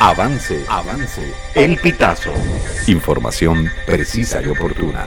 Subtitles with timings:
[0.00, 1.22] Avance, avance.
[1.54, 2.32] El pitazo.
[2.88, 5.06] Información precisa y oportuna.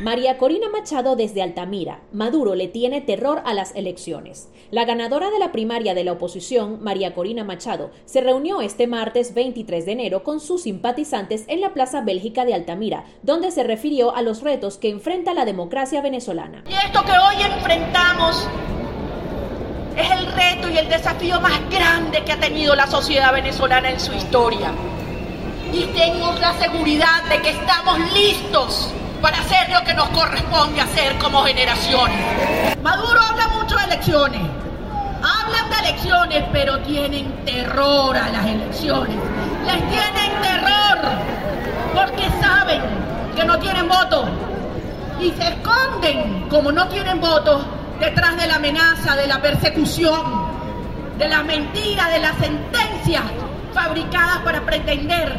[0.00, 2.00] María Corina Machado desde Altamira.
[2.12, 4.48] Maduro le tiene terror a las elecciones.
[4.70, 9.32] La ganadora de la primaria de la oposición, María Corina Machado, se reunió este martes
[9.32, 14.14] 23 de enero con sus simpatizantes en la Plaza Bélgica de Altamira, donde se refirió
[14.14, 16.64] a los retos que enfrenta la democracia venezolana.
[16.68, 18.46] Y esto que hoy enfrentamos
[20.74, 24.72] y el desafío más grande que ha tenido la sociedad venezolana en su historia.
[25.72, 28.90] Y tengo la seguridad de que estamos listos
[29.22, 32.18] para hacer lo que nos corresponde hacer como generaciones.
[32.82, 34.40] Maduro habla mucho de elecciones.
[35.22, 39.16] Hablan de elecciones, pero tienen terror a las elecciones.
[39.66, 40.98] Les tienen terror
[41.94, 42.82] porque saben
[43.36, 44.26] que no tienen voto
[45.20, 47.64] y se esconden como no tienen votos
[48.00, 50.43] detrás de la amenaza, de la persecución,
[51.18, 53.24] de la mentira, de las sentencias
[53.72, 55.32] fabricadas para pretender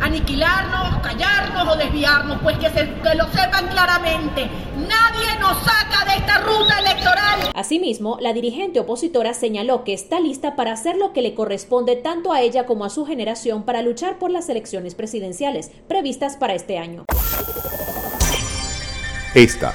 [0.00, 6.18] aniquilarnos, callarnos o desviarnos, pues que, se, que lo sepan claramente, nadie nos saca de
[6.18, 7.50] esta ruta electoral.
[7.54, 12.32] Asimismo, la dirigente opositora señaló que está lista para hacer lo que le corresponde tanto
[12.32, 16.78] a ella como a su generación para luchar por las elecciones presidenciales previstas para este
[16.78, 17.04] año.
[19.34, 19.74] Esta